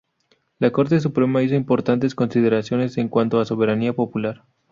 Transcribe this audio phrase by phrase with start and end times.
[0.57, 4.45] La Corte Suprema hizo importantes consideraciones en cuanto a soberanía popular.